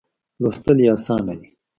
[0.41, 1.47] لوستل یې آسانه دي.